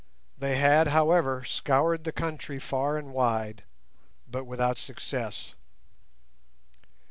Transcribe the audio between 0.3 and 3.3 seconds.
They had, however, scoured the country far and